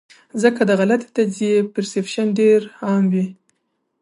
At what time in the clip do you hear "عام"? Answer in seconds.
2.85-3.03